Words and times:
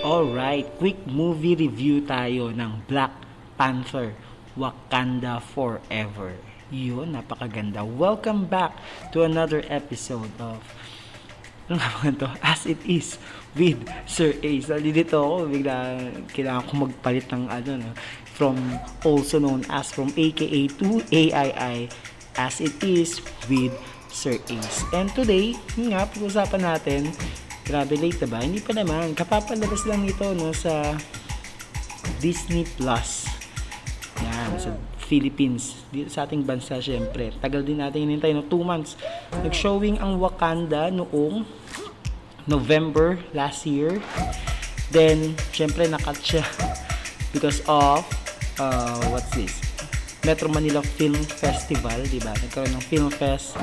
Alright, 0.00 0.64
quick 0.80 0.96
movie 1.04 1.52
review 1.52 2.00
tayo 2.00 2.48
ng 2.56 2.88
Black 2.88 3.12
Panther 3.60 4.16
Wakanda 4.56 5.44
Forever. 5.44 6.40
Yun, 6.72 7.12
napakaganda. 7.12 7.84
Welcome 7.84 8.48
back 8.48 8.80
to 9.12 9.28
another 9.28 9.60
episode 9.68 10.32
of 10.40 10.64
ano 11.68 12.16
to? 12.16 12.32
As 12.40 12.64
It 12.64 12.80
Is 12.88 13.20
with 13.52 13.84
Sir 14.08 14.32
Ace. 14.40 14.72
Nandito 14.72 15.20
ako, 15.20 15.52
bigla 15.52 15.76
kailangan 16.32 16.64
ko 16.64 16.72
magpalit 16.88 17.28
ng 17.36 17.44
ano, 17.52 17.70
no? 17.84 17.92
from 18.32 18.56
also 19.04 19.36
known 19.36 19.68
as 19.68 19.92
from 19.92 20.08
AKA 20.16 20.80
to 20.80 21.04
AII 21.12 21.92
As 22.40 22.56
It 22.64 22.80
Is 22.80 23.20
with 23.52 23.76
Sir 24.08 24.40
Ace. 24.48 24.80
And 24.96 25.12
today, 25.12 25.60
nga, 25.76 26.08
pag-usapan 26.08 26.64
natin, 26.64 27.12
grabe 27.70 27.94
late 27.94 28.26
na 28.26 28.28
ba? 28.34 28.38
Hindi 28.42 28.58
pa 28.58 28.74
naman, 28.74 29.14
kapapalabas 29.14 29.86
lang 29.86 30.02
nito 30.02 30.26
no, 30.34 30.50
sa 30.50 30.98
Disney 32.18 32.66
Plus. 32.74 33.30
Yan, 34.18 34.58
sa 34.58 34.74
Philippines. 35.06 35.86
Dito 35.94 36.10
sa 36.10 36.26
ating 36.26 36.42
bansa, 36.42 36.82
syempre. 36.82 37.30
Tagal 37.38 37.62
din 37.62 37.78
natin 37.78 38.10
hinintay, 38.10 38.34
no? 38.34 38.42
2 38.42 38.66
months. 38.66 38.98
Nag-showing 39.46 40.02
ang 40.02 40.18
Wakanda 40.18 40.90
noong 40.90 41.46
November 42.50 43.22
last 43.30 43.62
year. 43.66 44.02
Then, 44.90 45.38
syempre, 45.54 45.86
nakat 45.86 46.18
siya 46.18 46.44
because 47.30 47.62
of, 47.70 48.02
uh, 48.58 48.98
what's 49.14 49.30
this? 49.38 49.62
Metro 50.26 50.52
Manila 50.52 50.84
Film 50.84 51.16
Festival, 51.16 52.04
di 52.04 52.20
ba? 52.20 52.36
Nagkaroon 52.36 52.76
ng 52.76 52.84
Film 52.84 53.08
Fest 53.08 53.56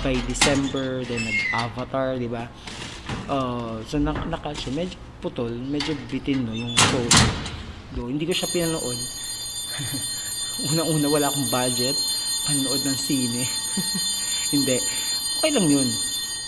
by 0.00 0.16
December, 0.24 1.04
then 1.04 1.20
nag-Avatar, 1.20 2.16
di 2.16 2.30
ba? 2.30 2.48
Uh, 3.28 3.84
so, 3.84 4.00
nak 4.00 4.24
nakat 4.32 4.56
siya. 4.56 4.72
Medyo 4.72 4.96
putol, 5.20 5.52
medyo 5.52 5.92
bitin, 6.08 6.48
no, 6.48 6.56
yung 6.56 6.72
show. 6.72 7.04
Do, 7.92 8.08
hindi 8.08 8.24
ko 8.24 8.32
siya 8.32 8.48
pinanood. 8.48 8.98
Unang-una, 10.72 11.06
wala 11.12 11.26
akong 11.28 11.48
budget. 11.52 11.94
Panood 12.48 12.82
ng 12.88 12.98
sine. 12.98 13.44
hindi. 14.56 14.80
Okay 15.38 15.50
lang 15.52 15.68
yun. 15.68 15.88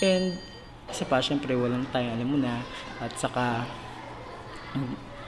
And, 0.00 0.40
isa 0.88 1.04
pa, 1.04 1.20
syempre, 1.20 1.52
walang 1.52 1.84
tayo, 1.92 2.08
alam 2.10 2.26
mo 2.26 2.40
na. 2.40 2.64
At 2.98 3.12
saka, 3.20 3.68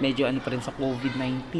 medyo 0.01 0.27
ano 0.27 0.41
pa 0.41 0.51
rin 0.51 0.65
sa 0.65 0.75
COVID-19. 0.75 1.53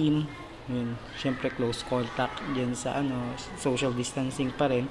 Yun, 0.71 0.95
syempre 1.19 1.51
close 1.51 1.83
contact 1.83 2.39
dyan 2.55 2.71
sa 2.79 3.03
ano, 3.03 3.35
social 3.59 3.91
distancing 3.91 4.55
pa 4.55 4.71
rin. 4.71 4.87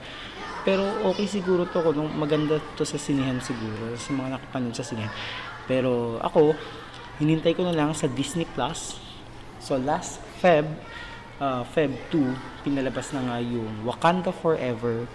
Pero 0.67 0.83
okay 1.07 1.25
siguro 1.25 1.63
to 1.63 1.79
kung 1.79 2.11
maganda 2.19 2.59
to 2.75 2.83
sa 2.83 2.99
sinihan 2.99 3.39
siguro, 3.39 3.95
sa 3.95 4.11
mga 4.11 4.35
nakapanood 4.35 4.75
sa 4.75 4.83
sinihan. 4.83 5.11
Pero 5.71 6.19
ako, 6.19 6.51
hinintay 7.23 7.55
ko 7.55 7.63
na 7.63 7.71
lang 7.71 7.95
sa 7.95 8.11
Disney 8.11 8.43
Plus. 8.43 8.99
So 9.63 9.79
last 9.79 10.19
Feb, 10.43 10.67
uh, 11.39 11.63
Feb 11.71 11.95
2, 12.11 12.67
pinalabas 12.67 13.15
na 13.15 13.23
nga 13.23 13.37
yung 13.39 13.87
Wakanda 13.87 14.35
Forever 14.35 15.07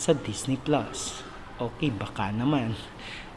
sa 0.00 0.16
Disney 0.16 0.56
Plus. 0.56 1.20
Okay, 1.60 1.92
baka 1.92 2.32
naman. 2.32 2.72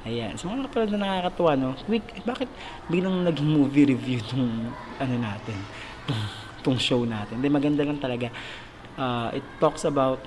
Ayan. 0.07 0.37
Sa 0.39 0.47
mga 0.47 0.65
nakapanood 0.65 0.91
na 0.95 1.01
nakakatuwa, 1.03 1.51
no? 1.57 1.73
Quick, 1.83 2.23
bakit 2.23 2.49
biglang 2.87 3.25
naging 3.25 3.49
movie 3.49 3.89
review 3.89 4.21
tong 4.23 4.71
ano 5.01 5.15
natin? 5.19 5.57
Tong, 6.65 6.81
show 6.81 7.05
natin. 7.05 7.37
Hindi, 7.37 7.53
maganda 7.53 7.85
lang 7.85 8.01
talaga. 8.01 8.33
Uh, 8.97 9.29
it 9.37 9.45
talks 9.61 9.85
about, 9.85 10.25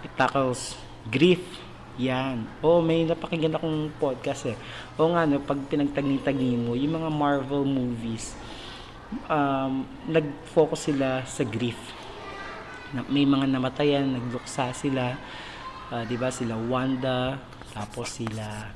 it 0.00 0.08
tackles 0.16 0.80
grief. 1.12 1.44
Yan. 2.00 2.48
Oh, 2.64 2.80
may 2.80 3.04
napakinggan 3.04 3.60
akong 3.60 3.92
podcast 4.00 4.48
eh. 4.48 4.56
O 4.96 5.12
nga, 5.12 5.28
no, 5.28 5.44
pag 5.44 5.60
pinagtagni-tagni 5.68 6.56
mo, 6.56 6.72
yung 6.72 6.96
mga 6.96 7.10
Marvel 7.12 7.68
movies, 7.68 8.32
um, 9.28 9.84
nag-focus 10.08 10.88
sila 10.88 11.20
sa 11.28 11.44
grief. 11.44 11.76
Na, 12.96 13.04
may 13.04 13.28
mga 13.28 13.44
namatayan, 13.52 14.16
nagluksa 14.16 14.72
sila. 14.72 15.20
Uh, 15.88 16.04
'di 16.04 16.20
ba 16.20 16.28
sila 16.28 16.52
Wanda, 16.56 17.40
tapos 17.72 18.20
sila 18.20 18.68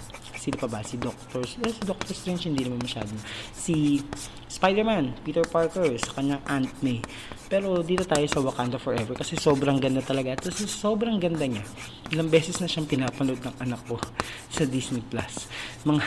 sila 0.42 0.58
pa 0.58 0.66
ba? 0.66 0.82
Si 0.82 0.98
Doctor, 0.98 1.47
eh, 1.47 1.70
si 1.70 1.82
Doctor 1.86 2.10
Strange 2.10 2.50
hindi 2.50 2.66
naman 2.66 2.82
masyado. 2.82 3.14
Si 3.54 4.03
Spider-Man, 4.50 5.22
Peter 5.22 5.47
Parker, 5.47 5.86
sa 6.03 6.19
kanyang 6.19 6.42
Aunt 6.50 6.75
May. 6.82 6.98
Pero 7.47 7.78
dito 7.86 8.03
tayo 8.03 8.26
sa 8.26 8.42
Wakanda 8.42 8.82
Forever 8.82 9.14
kasi 9.14 9.38
sobrang 9.38 9.78
ganda 9.78 10.03
talaga. 10.03 10.34
At 10.34 10.42
sobrang 10.50 11.22
ganda 11.22 11.47
niya. 11.47 11.62
Ilang 12.10 12.26
beses 12.26 12.58
na 12.58 12.66
siyang 12.66 12.91
pinapanood 12.91 13.38
ng 13.38 13.56
anak 13.62 13.86
ko 13.86 14.03
sa 14.50 14.66
Disney 14.66 15.06
Plus. 15.06 15.47
Mga 15.86 16.03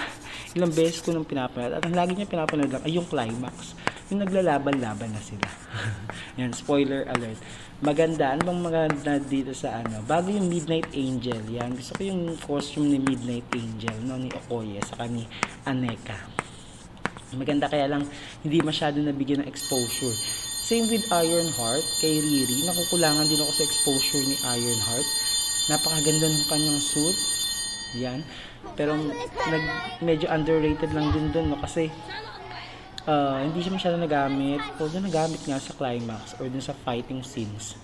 ilang 0.60 0.72
beses 0.76 1.00
ko 1.00 1.16
nang 1.16 1.24
pinapanood. 1.24 1.80
At 1.80 1.88
ang 1.88 1.96
lagi 1.96 2.20
niya 2.20 2.28
pinapanood 2.28 2.76
lang 2.76 2.84
ay 2.84 2.92
yung 2.92 3.08
climax. 3.08 3.72
Yung 4.14 4.22
naglalaban-laban 4.22 5.10
na 5.10 5.22
sila. 5.22 5.50
Yan, 6.40 6.54
spoiler 6.54 7.10
alert. 7.10 7.42
Maganda. 7.82 8.38
Ano 8.38 8.54
bang 8.54 8.62
maganda 8.62 9.18
dito 9.18 9.50
sa 9.58 9.82
ano? 9.82 10.06
Bago 10.06 10.30
yung 10.30 10.46
Midnight 10.46 10.94
Angel. 10.94 11.42
Yan. 11.50 11.74
Gusto 11.74 11.98
ko 11.98 12.02
yung 12.06 12.38
costume 12.38 12.94
ni 12.94 13.00
Midnight 13.02 13.50
Angel. 13.50 13.98
No, 14.06 14.22
ni 14.22 14.30
Okoye. 14.30 14.78
Saka 14.86 15.10
ni 15.10 15.26
Aneka. 15.66 16.22
Maganda 17.34 17.66
kaya 17.66 17.90
lang 17.90 18.06
hindi 18.46 18.62
masyado 18.62 19.02
nabigyan 19.02 19.42
ng 19.42 19.50
exposure. 19.50 20.14
Same 20.66 20.86
with 20.90 21.06
Ironheart 21.10 21.86
kay 22.02 22.14
Riri. 22.22 22.66
Nakukulangan 22.66 23.26
din 23.26 23.42
ako 23.42 23.52
sa 23.54 23.66
exposure 23.66 24.22
ni 24.22 24.38
Ironheart. 24.38 25.08
Napakaganda 25.74 26.26
ng 26.30 26.46
kanyang 26.46 26.82
suit. 26.82 27.18
Yan. 27.98 28.22
Pero 28.78 28.98
nag, 29.50 29.64
medyo 30.02 30.30
underrated 30.30 30.94
lang 30.94 31.10
din 31.14 31.34
dun 31.34 31.54
no 31.54 31.58
kasi 31.58 31.90
uh, 33.06 33.42
hindi 33.42 33.62
siya 33.62 33.74
masyado 33.74 33.96
nagamit. 33.98 34.62
Although 34.78 35.02
nagamit 35.02 35.42
nga 35.46 35.62
sa 35.62 35.74
climax 35.74 36.38
or 36.38 36.50
dun 36.50 36.62
sa 36.62 36.76
fighting 36.86 37.22
scenes. 37.22 37.78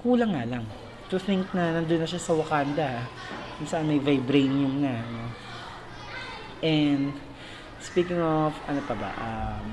Kulang 0.00 0.36
nga 0.36 0.44
lang. 0.44 0.64
To 1.12 1.20
think 1.20 1.52
na 1.52 1.80
nandun 1.80 2.04
na 2.04 2.08
siya 2.08 2.20
sa 2.20 2.32
Wakanda. 2.36 3.08
Kung 3.60 3.68
saan 3.68 3.88
may 3.88 4.00
vibranium 4.00 4.82
na. 4.82 5.00
No? 5.04 5.24
And 6.64 7.12
speaking 7.84 8.20
of, 8.20 8.56
ano 8.64 8.80
pa 8.88 8.96
ba, 8.96 9.10
um, 9.20 9.66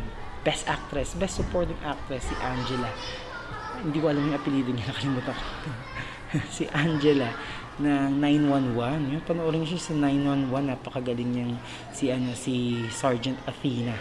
best 0.44 0.68
actress, 0.68 1.16
best 1.16 1.40
supporting 1.40 1.80
actress, 1.88 2.28
si 2.28 2.36
Angela. 2.44 2.92
Hindi 3.82 3.98
ko 3.98 4.12
alam 4.12 4.28
yung 4.28 4.38
apelido 4.38 4.76
niya, 4.76 4.90
nakalimutan 4.92 5.34
ko. 5.34 5.46
si 6.56 6.68
Angela 6.76 7.32
ng 7.80 8.20
911. 8.20 9.16
Yung 9.16 9.24
panoorin 9.24 9.64
siya 9.64 9.80
sa 9.80 9.94
911, 9.96 10.76
napakagaling 10.76 11.30
niyang 11.32 11.54
si 11.96 12.12
ano 12.12 12.36
si 12.36 12.86
Sergeant 12.92 13.40
Athena. 13.48 13.96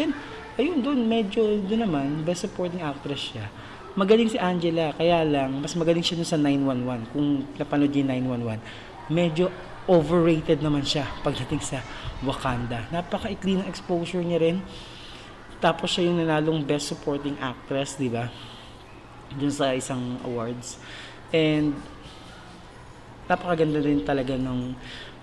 Then, 0.00 0.16
ayun 0.56 0.80
doon, 0.80 1.04
medyo 1.04 1.60
doon 1.60 1.84
naman, 1.84 2.24
best 2.24 2.48
supporting 2.48 2.80
actress 2.80 3.36
siya. 3.36 3.52
Magaling 3.92 4.32
si 4.32 4.40
Angela, 4.40 4.96
kaya 4.96 5.20
lang, 5.28 5.60
mas 5.60 5.76
magaling 5.76 6.00
siya 6.00 6.24
sa 6.24 6.40
911. 6.40 7.12
Kung 7.12 7.44
napanood 7.60 7.92
yung 7.92 8.08
911, 8.08 9.12
medyo 9.12 9.52
overrated 9.84 10.64
naman 10.64 10.88
siya 10.88 11.04
pagdating 11.20 11.60
sa 11.60 11.84
Wakanda. 12.24 12.88
Napaka-ikli 12.88 13.60
ng 13.60 13.68
exposure 13.68 14.24
niya 14.24 14.40
rin. 14.40 14.64
Tapos 15.60 15.92
siya 15.92 16.08
yung 16.08 16.16
nanalong 16.16 16.64
best 16.64 16.96
supporting 16.96 17.36
actress, 17.36 18.00
di 18.00 18.08
ba? 18.08 18.32
Dun 19.36 19.52
sa 19.52 19.76
isang 19.76 20.16
awards. 20.24 20.80
And 21.28 21.76
napakaganda 23.28 23.84
rin 23.84 24.00
talaga 24.00 24.34
ng 24.34 24.72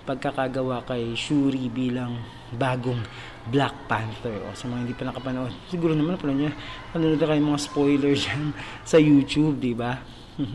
pagkakagawa 0.08 0.88
kay 0.88 1.12
Shuri 1.12 1.68
bilang 1.68 2.16
bagong 2.56 3.04
Black 3.52 3.76
Panther. 3.84 4.40
O 4.48 4.56
sa 4.56 4.64
mga 4.64 4.80
hindi 4.88 4.96
pa 4.96 5.04
nakapanood, 5.04 5.52
siguro 5.68 5.92
naman 5.92 6.16
napanood 6.16 6.48
niya. 6.48 6.52
Panood 6.96 7.20
na 7.20 7.28
kayo 7.28 7.40
mga 7.44 7.60
spoiler 7.60 8.12
dyan 8.24 8.56
sa 8.88 8.96
YouTube, 8.96 9.60
di 9.60 9.76
ba? 9.76 10.00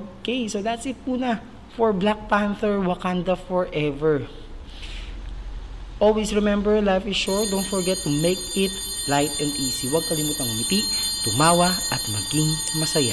okay, 0.00 0.48
so 0.48 0.64
that's 0.64 0.88
it 0.88 0.96
muna 1.04 1.44
for 1.76 1.92
Black 1.92 2.24
Panther 2.32 2.80
Wakanda 2.80 3.36
Forever. 3.36 4.24
Always 6.00 6.32
remember, 6.32 6.80
life 6.80 7.04
is 7.04 7.20
short. 7.20 7.52
Don't 7.52 7.68
forget 7.68 8.00
to 8.08 8.10
make 8.24 8.40
it 8.56 8.72
light 9.12 9.28
and 9.36 9.52
easy. 9.60 9.92
Huwag 9.92 10.08
kalimutang 10.08 10.48
umiti, 10.48 10.80
tumawa, 11.28 11.68
at 11.68 12.02
maging 12.08 12.48
masaya. 12.80 13.12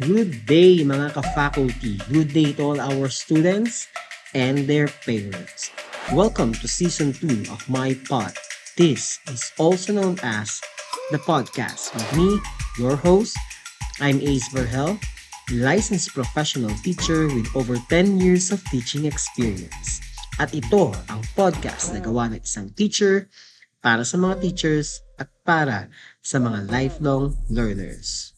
Good 0.00 0.48
day 0.48 0.80
mga 0.80 1.12
ka-faculty. 1.12 2.00
Good 2.08 2.32
day 2.32 2.56
to 2.56 2.72
all 2.72 2.80
our 2.80 3.12
students 3.12 3.84
and 4.32 4.64
their 4.64 4.88
parents. 5.04 5.68
Welcome 6.16 6.56
to 6.56 6.64
Season 6.64 7.12
2 7.12 7.52
of 7.52 7.60
my 7.68 7.92
pod. 8.08 8.32
This 8.80 9.20
is 9.28 9.52
also 9.60 9.92
known 9.92 10.16
as 10.24 10.56
the 11.12 11.20
podcast 11.20 11.92
with 11.92 12.08
me, 12.16 12.40
your 12.80 12.96
host. 12.96 13.36
I'm 14.00 14.24
Ace 14.24 14.48
Verhel, 14.56 14.96
licensed 15.52 16.16
professional 16.16 16.72
teacher 16.80 17.28
with 17.28 17.52
over 17.52 17.76
10 17.92 18.24
years 18.24 18.48
of 18.56 18.64
teaching 18.72 19.04
experience. 19.04 20.00
At 20.40 20.56
ito 20.56 20.96
ang 21.12 21.20
podcast 21.36 21.92
na 21.92 22.00
gawa 22.00 22.32
ng 22.32 22.40
isang 22.40 22.72
teacher 22.72 23.28
para 23.84 24.08
sa 24.08 24.16
mga 24.16 24.40
teachers 24.40 25.04
at 25.20 25.28
para 25.44 25.92
sa 26.24 26.40
mga 26.40 26.72
lifelong 26.72 27.36
learners. 27.52 28.29